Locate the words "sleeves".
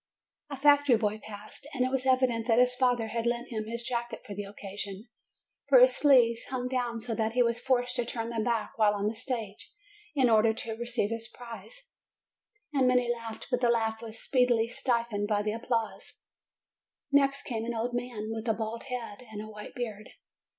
5.95-6.45